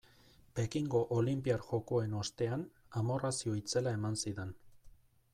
Pekingo 0.59 1.01
olinpiar 1.17 1.59
jokoen 1.67 2.15
ostean 2.21 2.63
amorrazio 3.01 3.53
itzela 3.61 3.93
eman 3.99 4.17
zidan. 4.25 4.55